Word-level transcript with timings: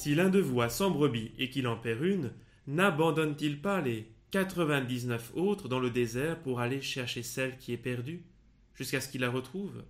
Si 0.00 0.14
l'un 0.14 0.30
de 0.30 0.40
vous 0.40 0.62
a 0.62 0.70
cent 0.70 0.90
brebis 0.90 1.30
et 1.36 1.50
qu'il 1.50 1.68
en 1.68 1.76
perd 1.76 2.02
une, 2.02 2.32
n'abandonne-t-il 2.66 3.60
pas 3.60 3.82
les 3.82 4.10
quatre-vingt-dix-neuf 4.30 5.30
autres 5.34 5.68
dans 5.68 5.78
le 5.78 5.90
désert 5.90 6.40
pour 6.40 6.60
aller 6.60 6.80
chercher 6.80 7.22
celle 7.22 7.58
qui 7.58 7.74
est 7.74 7.76
perdue, 7.76 8.24
jusqu'à 8.74 9.02
ce 9.02 9.10
qu'il 9.10 9.20
la 9.20 9.28
retrouve? 9.28 9.84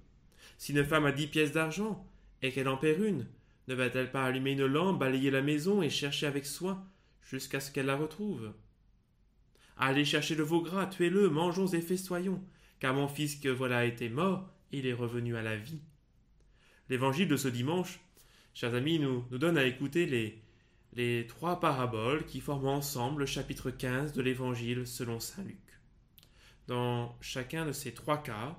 Si 0.59 0.73
une 0.73 0.85
femme 0.85 1.07
a 1.07 1.13
dix 1.13 1.29
pièces 1.29 1.53
d'argent 1.53 2.05
et 2.43 2.51
qu'elle 2.51 2.67
en 2.67 2.77
perd 2.77 3.01
une, 3.01 3.29
ne 3.69 3.75
va-t-elle 3.77 4.11
pas 4.11 4.25
allumer 4.25 4.51
une 4.51 4.67
lampe, 4.67 4.99
balayer 4.99 5.31
la 5.31 5.43
maison 5.43 5.81
et 5.81 5.91
chercher 5.91 6.27
avec 6.27 6.45
soin 6.45 6.85
jusqu'à 7.23 7.61
ce 7.61 7.71
qu'elle 7.71 7.87
la 7.87 7.95
retrouve? 7.95 8.53
Allez 9.77 10.05
chercher 10.05 10.35
le 10.35 10.43
veau 10.43 10.61
gras, 10.61 10.87
tuez-le, 10.87 11.31
mangeons 11.31 11.69
et 11.69 11.81
festoyons, 11.81 12.43
car 12.81 12.95
mon 12.95 13.07
fils 13.07 13.37
que 13.37 13.49
voilà 13.49 13.85
était 13.85 14.09
mort, 14.09 14.51
il 14.73 14.89
est 14.89 14.93
revenu 14.93 15.37
à 15.37 15.43
la 15.43 15.55
vie. 15.55 15.83
L'évangile 16.89 17.29
de 17.29 17.37
ce 17.37 17.47
dimanche, 17.47 18.01
chers 18.55 18.75
amis, 18.75 18.99
nous, 18.99 19.25
nous 19.31 19.39
donne 19.39 19.59
à 19.59 19.65
écouter 19.65 20.07
les, 20.07 20.43
les 20.95 21.27
trois 21.27 21.61
paraboles 21.61 22.27
qui 22.27 22.41
forment 22.41 22.69
ensemble 22.69 23.21
le 23.21 23.27
chapitre 23.27 23.71
15 23.71 24.13
de 24.13 24.23
l'évangile 24.23 24.87
selon 24.87 25.21
saint 25.21 25.45
Luc. 25.45 25.59
Dans 26.67 27.17
chacun 27.21 27.67
de 27.67 27.73
ces 27.73 27.93
trois 27.93 28.23
cas, 28.23 28.59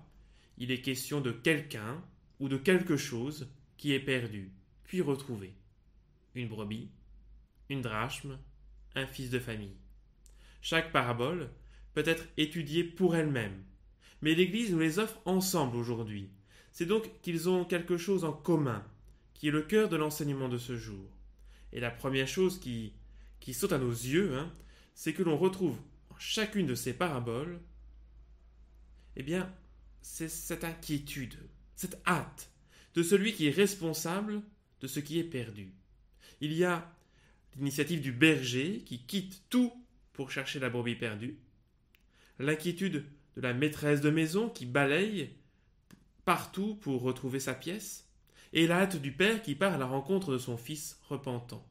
il 0.58 0.72
est 0.72 0.82
question 0.82 1.22
de 1.22 1.32
quelqu'un 1.32 2.04
ou 2.40 2.50
de 2.50 2.58
quelque 2.58 2.98
chose 2.98 3.52
qui 3.78 3.94
est 3.94 4.00
perdu, 4.00 4.52
puis 4.84 5.02
retrouvé. 5.02 5.54
Une 6.36 6.48
brebis, 6.48 6.90
une 7.70 7.82
drachme, 7.82 8.38
un 8.96 9.08
fils 9.08 9.30
de 9.30 9.40
famille. 9.40 9.78
Chaque 10.62 10.92
parabole 10.92 11.50
peut 11.94 12.04
être 12.06 12.26
étudiée 12.38 12.84
pour 12.84 13.16
elle-même, 13.16 13.64
mais 14.22 14.36
l'Église 14.36 14.72
nous 14.72 14.80
les 14.80 15.00
offre 15.00 15.20
ensemble 15.26 15.78
aujourd'hui. 15.78 16.30
C'est 16.72 16.86
donc 16.86 17.10
qu'ils 17.22 17.50
ont 17.50 17.66
quelque 17.66 17.98
chose 17.98 18.24
en 18.24 18.34
commun, 18.34 18.86
qui 19.42 19.48
est 19.48 19.52
le 19.52 19.64
cœur 19.64 19.90
de 19.90 19.96
l'enseignement 19.96 20.50
de 20.50 20.60
ce 20.60 20.78
jour. 20.78 21.10
Et 21.74 21.80
la 21.80 21.90
première 21.90 22.28
chose 22.28 22.60
qui, 22.60 22.94
qui 23.40 23.56
saute 23.56 23.72
à 23.72 23.80
nos 23.80 23.90
yeux, 23.90 24.38
hein, 24.38 24.54
c'est 24.94 25.14
que 25.14 25.24
l'on 25.24 25.36
retrouve 25.36 25.80
en 26.12 26.20
chacune 26.20 26.68
de 26.68 26.76
ces 26.76 26.94
paraboles, 26.94 27.60
eh 29.16 29.24
bien, 29.24 29.52
c'est 30.04 30.30
cette 30.30 30.64
inquiétude, 30.64 31.40
cette 31.76 32.00
hâte 32.06 32.52
de 32.94 33.02
celui 33.02 33.34
qui 33.34 33.48
est 33.48 33.56
responsable 33.56 34.44
de 34.80 34.86
ce 34.86 35.00
qui 35.00 35.18
est 35.18 35.24
perdu. 35.24 35.74
Il 36.40 36.54
y 36.54 36.64
a 36.64 36.96
l'initiative 37.56 38.02
du 38.02 38.12
berger 38.12 38.84
qui 38.86 39.00
quitte 39.08 39.42
tout 39.50 39.74
pour 40.14 40.30
chercher 40.30 40.60
la 40.60 40.70
brebis 40.70 40.94
perdue, 40.94 41.40
l'inquiétude 42.38 43.06
de 43.38 43.42
la 43.42 43.56
maîtresse 43.56 44.02
de 44.02 44.12
maison 44.12 44.50
qui 44.50 44.68
balaye 44.68 45.32
partout 46.26 46.76
pour 46.76 47.02
retrouver 47.02 47.40
sa 47.40 47.56
pièce, 47.56 48.06
et 48.54 48.68
la 48.68 48.82
hâte 48.82 48.98
du 48.98 49.12
père 49.12 49.42
qui 49.42 49.56
part 49.56 49.74
à 49.74 49.78
la 49.78 49.86
rencontre 49.86 50.32
de 50.32 50.38
son 50.38 50.58
fils 50.58 51.00
repentant. 51.08 51.66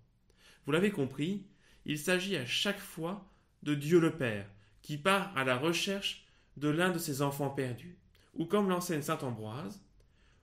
Vous 0.64 0.72
l'avez 0.72 0.90
compris, 0.90 1.46
il 1.84 1.98
s'agit 1.98 2.36
à 2.36 2.46
chaque 2.46 2.80
fois 2.80 3.28
de 3.62 3.74
Dieu 3.74 4.00
le 4.00 4.16
Père, 4.16 4.46
qui 4.82 4.96
part 4.96 5.36
à 5.36 5.44
la 5.44 5.56
recherche 5.56 6.26
de 6.56 6.68
l'un 6.68 6.90
de 6.90 6.98
ses 6.98 7.22
enfants 7.22 7.50
perdus. 7.50 7.96
Ou 8.34 8.44
comme 8.44 8.68
l'enseigne 8.68 9.02
saint 9.02 9.18
Ambroise, 9.18 9.82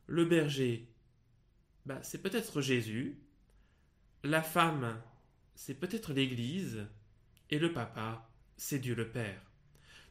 le 0.08 0.26
berger, 0.26 0.90
bah, 1.86 2.00
c'est 2.04 2.22
peut-être 2.22 2.62
Jésus, 2.62 3.18
la 4.24 4.42
femme, 4.42 5.02
c'est 5.56 5.80
peut-être 5.80 6.14
l'Église, 6.14 6.86
et 7.50 7.60
le 7.60 7.72
papa, 7.72 8.30
c'est 8.58 8.80
Dieu 8.80 8.96
le 8.96 9.10
Père. 9.10 9.42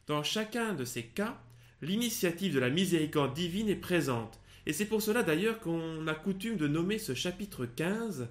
Dans 0.07 0.23
chacun 0.23 0.73
de 0.73 0.85
ces 0.85 1.05
cas, 1.05 1.39
l'initiative 1.81 2.53
de 2.53 2.59
la 2.59 2.69
miséricorde 2.69 3.33
divine 3.33 3.69
est 3.69 3.75
présente, 3.75 4.39
et 4.67 4.73
c'est 4.73 4.85
pour 4.85 5.01
cela 5.01 5.23
d'ailleurs 5.23 5.61
qu'on 5.61 6.05
a 6.07 6.13
coutume 6.13 6.57
de 6.57 6.67
nommer 6.67 6.99
ce 6.99 7.13
chapitre 7.13 7.65
15 7.65 8.27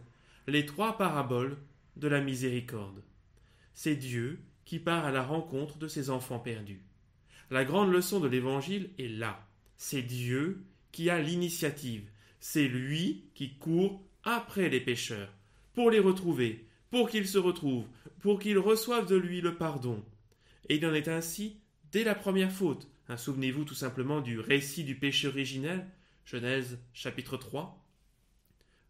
les 0.47 0.67
trois 0.67 0.99
paraboles 0.99 1.57
de 1.97 2.09
la 2.09 2.21
miséricorde. 2.21 3.03
C'est 3.73 3.97
Dieu 3.97 4.39
qui 4.67 4.79
part 4.79 5.07
à 5.07 5.11
la 5.11 5.23
rencontre 5.23 5.79
de 5.79 5.89
ses 5.89 6.11
enfants 6.11 6.39
perdus. 6.39 6.83
La 7.51 7.65
grande 7.65 7.91
leçon 7.91 8.21
de 8.21 8.29
l'Évangile 8.29 8.91
est 8.99 9.09
là. 9.09 9.49
C'est 9.79 10.03
Dieu 10.03 10.63
qui 10.93 11.09
a 11.09 11.23
l'initiative. 11.23 12.07
C'est 12.39 12.69
lui 12.69 13.25
qui 13.35 13.55
court 13.55 14.05
après 14.23 14.69
les 14.69 14.81
pécheurs, 14.81 15.33
pour 15.73 15.91
les 15.91 16.01
retrouver, 16.01 16.67
pour 16.91 17.09
qu'ils 17.09 17.29
se 17.29 17.39
retrouvent, 17.39 17.89
pour 18.21 18.41
qu'ils 18.41 18.59
reçoivent 18.59 19.09
de 19.09 19.17
lui 19.17 19.41
le 19.41 19.55
pardon. 19.55 20.05
Et 20.69 20.77
il 20.77 20.85
en 20.85 20.93
est 20.93 21.09
ainsi 21.09 21.57
dès 21.93 22.05
la 22.05 22.15
première 22.15 22.53
faute. 22.53 22.91
Hein, 23.09 23.17
souvenez-vous 23.17 23.65
tout 23.65 23.75
simplement 23.75 24.21
du 24.21 24.39
récit 24.39 24.85
du 24.85 24.97
péché 24.97 25.29
originel, 25.29 25.87
Genèse 26.27 26.81
chapitre 26.93 27.37
3. 27.37 27.87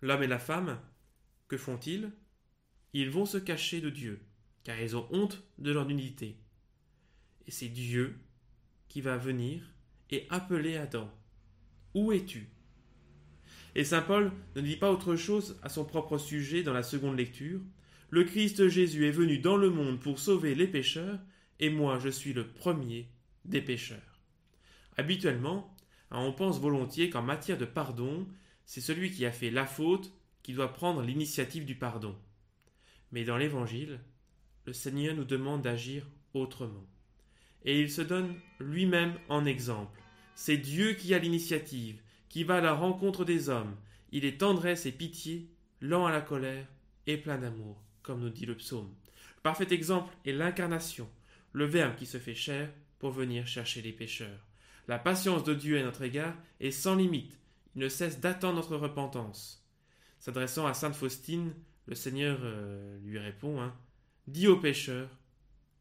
L'homme 0.00 0.22
et 0.22 0.26
la 0.26 0.38
femme, 0.38 0.80
que 1.48 1.58
font-ils? 1.58 2.10
Ils 2.94 3.10
vont 3.10 3.26
se 3.26 3.36
cacher 3.36 3.82
de 3.82 3.90
Dieu, 3.90 4.22
car 4.64 4.80
ils 4.80 4.96
ont 4.96 5.06
honte 5.10 5.42
de 5.58 5.70
leur 5.70 5.84
nudité. 5.84 6.38
Et 7.46 7.50
c'est 7.50 7.68
Dieu 7.68 8.18
qui 8.88 9.02
va 9.02 9.18
venir 9.18 9.74
et 10.10 10.26
appeler 10.30 10.78
Adam. 10.78 11.12
Où 11.92 12.10
es-tu? 12.10 12.48
Et 13.74 13.84
saint 13.84 14.00
Paul 14.00 14.32
ne 14.54 14.62
dit 14.62 14.76
pas 14.76 14.90
autre 14.90 15.14
chose 15.14 15.60
à 15.62 15.68
son 15.68 15.84
propre 15.84 16.16
sujet 16.16 16.62
dans 16.62 16.72
la 16.72 16.82
seconde 16.82 17.18
lecture. 17.18 17.60
Le 18.08 18.24
Christ 18.24 18.68
Jésus 18.68 19.06
est 19.06 19.10
venu 19.10 19.40
dans 19.40 19.58
le 19.58 19.68
monde 19.68 20.00
pour 20.00 20.18
sauver 20.18 20.54
les 20.54 20.68
pécheurs, 20.68 21.20
et 21.60 21.68
moi 21.68 21.98
je 21.98 22.08
suis 22.08 22.32
le 22.32 22.48
premier 22.48 23.10
des 23.44 23.60
pécheurs. 23.60 24.22
Habituellement, 24.96 25.75
on 26.10 26.32
pense 26.32 26.60
volontiers 26.60 27.10
qu'en 27.10 27.22
matière 27.22 27.58
de 27.58 27.64
pardon, 27.64 28.26
c'est 28.64 28.80
celui 28.80 29.10
qui 29.10 29.26
a 29.26 29.32
fait 29.32 29.50
la 29.50 29.66
faute 29.66 30.12
qui 30.42 30.52
doit 30.52 30.72
prendre 30.72 31.02
l'initiative 31.02 31.64
du 31.64 31.74
pardon. 31.74 32.16
Mais 33.12 33.24
dans 33.24 33.36
l'Évangile, 33.36 34.00
le 34.66 34.72
Seigneur 34.72 35.14
nous 35.14 35.24
demande 35.24 35.62
d'agir 35.62 36.06
autrement. 36.34 36.86
Et 37.64 37.80
il 37.80 37.90
se 37.90 38.02
donne 38.02 38.34
lui-même 38.60 39.18
en 39.28 39.44
exemple. 39.44 40.00
C'est 40.34 40.56
Dieu 40.56 40.92
qui 40.92 41.14
a 41.14 41.18
l'initiative, 41.18 42.00
qui 42.28 42.44
va 42.44 42.56
à 42.56 42.60
la 42.60 42.74
rencontre 42.74 43.24
des 43.24 43.48
hommes. 43.48 43.74
Il 44.12 44.24
est 44.24 44.38
tendresse 44.38 44.86
et 44.86 44.92
pitié, 44.92 45.48
lent 45.80 46.06
à 46.06 46.12
la 46.12 46.20
colère 46.20 46.66
et 47.06 47.16
plein 47.16 47.38
d'amour, 47.38 47.82
comme 48.02 48.20
nous 48.20 48.30
dit 48.30 48.46
le 48.46 48.56
psaume. 48.56 48.94
Le 49.36 49.42
parfait 49.42 49.72
exemple 49.72 50.14
est 50.24 50.32
l'incarnation, 50.32 51.08
le 51.52 51.64
Verbe 51.64 51.96
qui 51.96 52.06
se 52.06 52.18
fait 52.18 52.34
chair 52.34 52.70
pour 52.98 53.10
venir 53.10 53.46
chercher 53.46 53.82
les 53.82 53.92
pécheurs. 53.92 54.46
La 54.88 54.98
patience 54.98 55.42
de 55.44 55.54
Dieu 55.54 55.78
à 55.78 55.82
notre 55.82 56.02
égard 56.02 56.34
est 56.60 56.70
sans 56.70 56.94
limite. 56.94 57.38
Il 57.74 57.82
ne 57.82 57.88
cesse 57.88 58.20
d'attendre 58.20 58.56
notre 58.56 58.76
repentance. 58.76 59.66
S'adressant 60.20 60.66
à 60.66 60.74
sainte 60.74 60.94
Faustine, 60.94 61.54
le 61.86 61.94
Seigneur 61.94 62.38
euh, 62.42 62.98
lui 63.00 63.18
répond 63.18 63.60
hein, 63.60 63.74
Dis 64.26 64.48
aux 64.48 64.58
pécheurs 64.58 65.10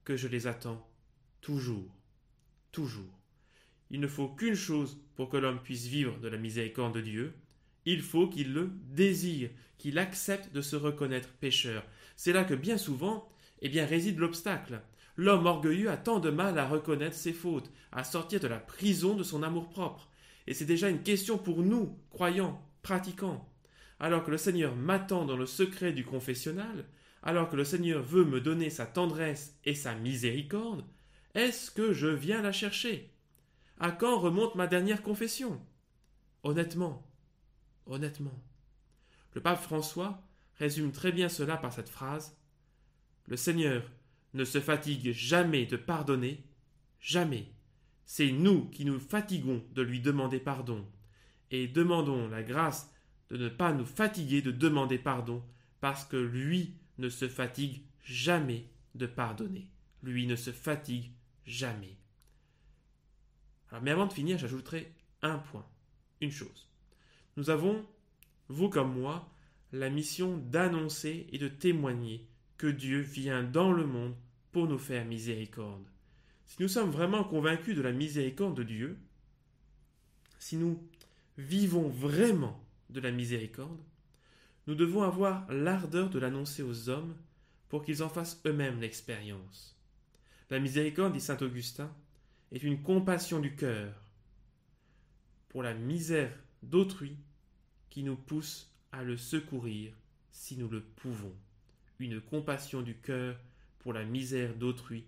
que 0.04 0.16
je 0.16 0.28
les 0.28 0.48
attends 0.48 0.88
toujours, 1.42 1.96
toujours. 2.72 3.20
Il 3.92 4.00
ne 4.00 4.08
faut 4.08 4.30
qu'une 4.30 4.56
chose 4.56 5.00
pour 5.16 5.30
que 5.30 5.38
l'homme 5.38 5.62
puisse 5.62 5.86
vivre 5.86 6.18
de 6.20 6.28
la 6.28 6.38
miséricorde 6.38 6.96
de 6.96 7.02
Dieu. 7.02 7.36
Il 7.86 8.02
faut 8.02 8.28
qu'il 8.28 8.54
le 8.54 8.72
désire, 8.86 9.52
qu'il 9.78 10.00
accepte 10.00 10.52
de 10.54 10.62
se 10.62 10.76
reconnaître 10.76 11.30
pécheur. 11.34 11.84
C'est 12.16 12.34
là 12.34 12.44
que 12.44 12.56
bien 12.56 12.80
souvent, 12.80 13.30
eh 13.62 13.70
bien, 13.70 13.86
réside 13.86 14.18
l'obstacle. 14.18 14.82
L'homme 15.18 15.46
orgueilleux 15.46 15.90
a 15.90 15.98
tant 15.98 16.20
de 16.20 16.30
mal 16.30 16.58
à 16.59 16.68
reconnaître 16.68 17.16
ses 17.16 17.34
fautes, 17.34 17.72
à 17.92 18.03
sortir 18.03 18.40
de 18.40 18.48
la 18.48 18.59
prison 18.59 19.16
de 19.16 19.24
son 19.24 19.44
amour-propre. 19.44 20.09
Et 20.47 20.53
c'est 20.53 20.66
déjà 20.66 20.90
une 20.90 21.03
question 21.03 21.38
pour 21.38 21.64
nous, 21.64 21.97
croyants, 22.09 22.62
pratiquants. 22.82 23.50
Alors 24.00 24.23
que 24.23 24.32
le 24.32 24.38
Seigneur 24.38 24.76
m'attend 24.76 25.26
dans 25.26 25.38
le 25.38 25.46
secret 25.46 25.94
du 25.94 26.03
confessionnal, 26.03 26.85
alors 27.23 27.50
que 27.50 27.56
le 27.56 27.64
Seigneur 27.64 28.03
veut 28.03 28.26
me 28.26 28.41
donner 28.41 28.70
sa 28.70 28.85
tendresse 28.85 29.58
et 29.64 29.73
sa 29.73 29.96
miséricorde, 29.96 30.85
est-ce 31.34 31.72
que 31.72 31.94
je 31.94 32.08
viens 32.08 32.41
la 32.41 32.52
chercher? 32.52 33.12
À 33.79 33.91
quand 33.91 34.20
remonte 34.20 34.56
ma 34.56 34.67
dernière 34.67 35.02
confession? 35.02 35.62
Honnêtement, 36.44 37.06
honnêtement. 37.88 38.40
Le 39.34 39.41
pape 39.41 39.62
François 39.62 40.22
résume 40.59 40.91
très 40.91 41.12
bien 41.12 41.28
cela 41.28 41.58
par 41.58 41.73
cette 41.73 41.90
phrase 41.90 42.38
Le 43.28 43.35
Seigneur 43.35 43.84
ne 44.35 44.43
se 44.43 44.59
fatigue 44.59 45.14
jamais 45.14 45.66
de 45.66 45.78
pardonner, 45.78 46.43
jamais. 46.99 47.47
C'est 48.05 48.32
nous 48.32 48.70
qui 48.70 48.85
nous 48.85 48.99
fatiguons 48.99 49.64
de 49.73 49.82
lui 49.82 50.02
demander 50.02 50.40
pardon, 50.40 50.85
et 51.52 51.67
demandons 51.67 52.28
la 52.28 52.43
grâce 52.43 52.93
de 53.29 53.37
ne 53.37 53.49
pas 53.49 53.73
nous 53.73 53.85
fatiguer 53.85 54.41
de 54.41 54.52
demander 54.52 54.99
pardon, 54.99 55.41
parce 55.79 56.05
que 56.05 56.17
lui 56.17 56.76
ne 56.97 57.09
se 57.09 57.28
fatigue 57.28 57.82
jamais 58.03 58.70
de 58.93 59.05
pardonner. 59.08 59.72
Lui 60.03 60.28
ne 60.28 60.35
se 60.35 60.52
fatigue 60.52 61.11
jamais. 61.46 61.97
Mais 63.81 63.91
avant 63.91 64.05
de 64.05 64.14
finir, 64.14 64.38
j'ajouterai 64.38 64.93
un 65.22 65.38
point, 65.38 65.66
une 66.22 66.31
chose. 66.31 66.70
Nous 67.38 67.49
avons, 67.49 67.85
vous 68.47 68.70
comme 68.70 68.99
moi, 68.99 69.29
la 69.72 69.90
mission 69.90 70.38
d'annoncer 70.38 71.28
et 71.31 71.38
de 71.38 71.47
témoigner 71.47 72.28
que 72.57 72.67
Dieu 72.67 73.02
vient 73.02 73.43
dans 73.43 73.72
le 73.72 73.85
monde 73.85 74.16
pour 74.52 74.67
nous 74.67 74.78
faire 74.78 75.05
miséricorde. 75.05 75.85
Si 76.46 76.61
nous 76.61 76.67
sommes 76.67 76.91
vraiment 76.91 77.23
convaincus 77.23 77.75
de 77.75 77.81
la 77.81 77.91
miséricorde 77.91 78.55
de 78.55 78.63
Dieu, 78.63 78.97
si 80.40 80.57
nous 80.57 80.81
vivons 81.37 81.90
vraiment 81.90 82.63
de 82.90 82.99
la 83.02 83.11
miséricorde, 83.11 83.81
nous 84.67 84.75
devons 84.75 85.03
avoir 85.03 85.52
l'ardeur 85.52 86.09
de 86.09 86.19
l'annoncer 86.19 86.63
aux 86.63 86.90
hommes 86.90 87.16
pour 87.69 87.84
qu'ils 87.84 88.03
en 88.03 88.09
fassent 88.09 88.41
eux-mêmes 88.46 88.79
l'expérience. 88.79 89.78
La 90.49 90.59
miséricorde, 90.59 91.13
dit 91.13 91.22
saint 91.22 91.37
Augustin, 91.41 91.91
est 92.52 92.63
une 92.63 92.81
compassion 92.81 93.40
du 93.40 93.55
cœur 93.55 93.93
pour 95.49 95.63
la 95.63 95.73
misère 95.73 96.31
d'autrui 96.63 97.17
qui 97.90 98.03
nous 98.03 98.16
pousse 98.16 98.72
à 98.91 99.03
le 99.03 99.17
secourir 99.17 99.93
si 100.31 100.57
nous 100.57 100.69
le 100.69 100.81
pouvons. 100.81 101.35
Une 102.00 102.20
compassion 102.20 102.82
du 102.82 102.96
cœur 102.96 103.40
pour 103.80 103.94
la 103.94 104.03
misère 104.03 104.56
d'autrui 104.56 105.06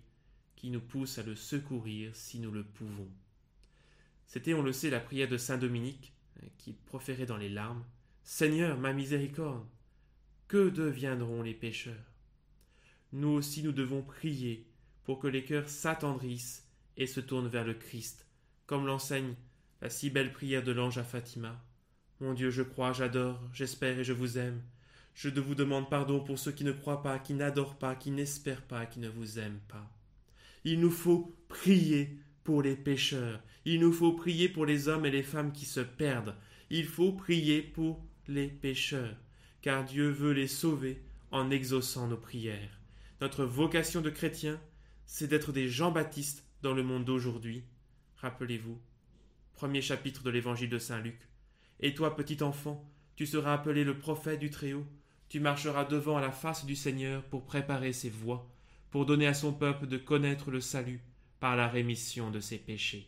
qui 0.56 0.70
nous 0.70 0.80
pousse 0.80 1.18
à 1.18 1.22
le 1.22 1.34
secourir 1.34 2.14
si 2.16 2.40
nous 2.40 2.50
le 2.50 2.64
pouvons. 2.64 3.10
C'était, 4.26 4.54
on 4.54 4.62
le 4.62 4.72
sait, 4.72 4.90
la 4.90 5.00
prière 5.00 5.28
de 5.28 5.36
saint 5.36 5.58
Dominique 5.58 6.12
hein, 6.42 6.46
qui 6.58 6.72
proférait 6.72 7.26
dans 7.26 7.36
les 7.36 7.48
larmes 7.48 7.84
Seigneur, 8.24 8.78
ma 8.78 8.92
miséricorde, 8.92 9.66
que 10.48 10.68
deviendront 10.68 11.42
les 11.42 11.54
pécheurs? 11.54 11.94
Nous 13.12 13.28
aussi 13.28 13.62
nous 13.62 13.72
devons 13.72 14.02
prier 14.02 14.66
pour 15.04 15.18
que 15.18 15.28
les 15.28 15.44
cœurs 15.44 15.68
s'attendrissent 15.68 16.66
et 16.96 17.06
se 17.06 17.20
tournent 17.20 17.48
vers 17.48 17.64
le 17.64 17.74
Christ, 17.74 18.26
comme 18.66 18.86
l'enseigne 18.86 19.34
la 19.80 19.88
si 19.88 20.10
belle 20.10 20.32
prière 20.32 20.62
de 20.62 20.72
l'ange 20.72 20.98
à 20.98 21.04
Fatima. 21.04 21.64
Mon 22.20 22.34
Dieu, 22.34 22.50
je 22.50 22.62
crois, 22.62 22.92
j'adore, 22.92 23.40
j'espère 23.52 23.98
et 23.98 24.04
je 24.04 24.12
vous 24.12 24.38
aime. 24.38 24.60
Je 25.18 25.30
vous 25.30 25.56
demande 25.56 25.90
pardon 25.90 26.20
pour 26.20 26.38
ceux 26.38 26.52
qui 26.52 26.62
ne 26.62 26.70
croient 26.70 27.02
pas, 27.02 27.18
qui 27.18 27.34
n'adorent 27.34 27.76
pas, 27.76 27.96
qui 27.96 28.12
n'espèrent 28.12 28.62
pas, 28.62 28.86
qui 28.86 29.00
ne 29.00 29.08
vous 29.08 29.40
aiment 29.40 29.58
pas. 29.66 29.92
Il 30.62 30.78
nous 30.78 30.92
faut 30.92 31.36
prier 31.48 32.20
pour 32.44 32.62
les 32.62 32.76
pécheurs. 32.76 33.42
Il 33.64 33.80
nous 33.80 33.92
faut 33.92 34.12
prier 34.12 34.48
pour 34.48 34.64
les 34.64 34.86
hommes 34.86 35.06
et 35.06 35.10
les 35.10 35.24
femmes 35.24 35.50
qui 35.50 35.64
se 35.64 35.80
perdent. 35.80 36.36
Il 36.70 36.86
faut 36.86 37.10
prier 37.10 37.62
pour 37.62 38.00
les 38.28 38.46
pécheurs, 38.46 39.16
car 39.60 39.84
Dieu 39.84 40.08
veut 40.08 40.30
les 40.30 40.46
sauver 40.46 41.02
en 41.32 41.50
exaucant 41.50 42.06
nos 42.06 42.16
prières. 42.16 42.78
Notre 43.20 43.44
vocation 43.44 44.00
de 44.02 44.10
chrétien, 44.10 44.60
c'est 45.04 45.26
d'être 45.26 45.50
des 45.50 45.66
Jean-Baptiste 45.66 46.44
dans 46.62 46.74
le 46.74 46.84
monde 46.84 47.04
d'aujourd'hui. 47.04 47.64
Rappelez-vous, 48.18 48.78
premier 49.54 49.82
chapitre 49.82 50.22
de 50.22 50.30
l'évangile 50.30 50.70
de 50.70 50.78
Saint 50.78 51.00
Luc. 51.00 51.18
Et 51.80 51.92
toi, 51.92 52.14
petit 52.14 52.40
enfant, 52.40 52.88
tu 53.16 53.26
seras 53.26 53.54
appelé 53.54 53.82
le 53.82 53.98
prophète 53.98 54.38
du 54.38 54.50
Très-Haut. 54.50 54.86
Tu 55.28 55.40
marcheras 55.40 55.84
devant 55.84 56.16
à 56.16 56.22
la 56.22 56.32
face 56.32 56.64
du 56.64 56.74
Seigneur 56.74 57.22
pour 57.24 57.44
préparer 57.44 57.92
ses 57.92 58.08
voies, 58.08 58.48
pour 58.90 59.04
donner 59.04 59.26
à 59.26 59.34
son 59.34 59.52
peuple 59.52 59.86
de 59.86 59.98
connaître 59.98 60.50
le 60.50 60.60
salut 60.60 61.02
par 61.38 61.54
la 61.54 61.68
rémission 61.68 62.30
de 62.30 62.40
ses 62.40 62.58
péchés. 62.58 63.06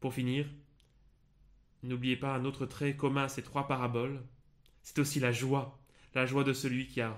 Pour 0.00 0.14
finir, 0.14 0.46
n'oubliez 1.84 2.16
pas 2.16 2.34
un 2.34 2.44
autre 2.44 2.66
trait 2.66 2.96
commun 2.96 3.24
à 3.24 3.28
ces 3.28 3.42
trois 3.42 3.68
paraboles, 3.68 4.20
c'est 4.82 4.98
aussi 4.98 5.20
la 5.20 5.30
joie, 5.30 5.78
la 6.14 6.26
joie 6.26 6.42
de 6.42 6.52
celui 6.52 6.88
qui 6.88 7.00
a, 7.00 7.16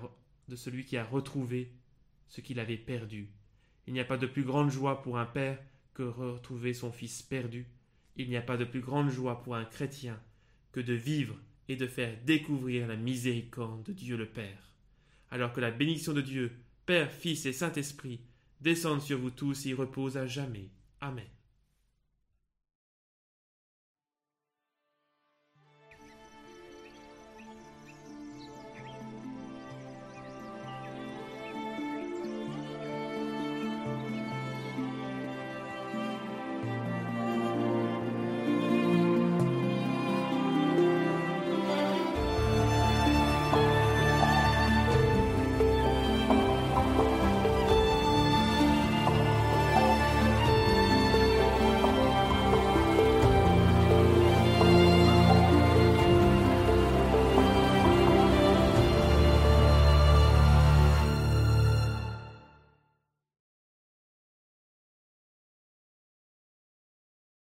de 0.48 0.56
celui 0.56 0.84
qui 0.84 0.98
a 0.98 1.04
retrouvé 1.04 1.72
ce 2.28 2.42
qu'il 2.42 2.60
avait 2.60 2.76
perdu. 2.76 3.30
Il 3.86 3.94
n'y 3.94 4.00
a 4.00 4.04
pas 4.04 4.18
de 4.18 4.26
plus 4.26 4.44
grande 4.44 4.70
joie 4.70 5.02
pour 5.02 5.18
un 5.18 5.26
père 5.26 5.58
que 5.94 6.02
retrouver 6.02 6.74
son 6.74 6.92
fils 6.92 7.22
perdu. 7.22 7.66
Il 8.16 8.28
n'y 8.28 8.36
a 8.36 8.42
pas 8.42 8.58
de 8.58 8.64
plus 8.64 8.80
grande 8.80 9.10
joie 9.10 9.42
pour 9.42 9.56
un 9.56 9.64
chrétien 9.64 10.20
que 10.72 10.80
de 10.80 10.92
vivre 10.92 11.36
et 11.68 11.76
de 11.76 11.86
faire 11.86 12.16
découvrir 12.24 12.86
la 12.86 12.96
miséricorde 12.96 13.84
de 13.84 13.92
Dieu 13.92 14.16
le 14.16 14.26
Père. 14.26 14.72
Alors 15.30 15.52
que 15.52 15.60
la 15.60 15.70
bénédiction 15.70 16.12
de 16.12 16.20
Dieu, 16.20 16.52
Père, 16.86 17.10
Fils 17.10 17.46
et 17.46 17.52
Saint-Esprit, 17.52 18.20
descende 18.60 19.00
sur 19.00 19.18
vous 19.18 19.30
tous 19.30 19.66
et 19.66 19.74
repose 19.74 20.16
à 20.16 20.26
jamais. 20.26 20.68
Amen. 21.00 21.24